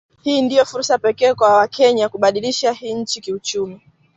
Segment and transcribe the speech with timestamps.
[0.23, 3.81] Hii ndio fursa pekee kwa wakenya kubadilisha hii nchi kiuchumi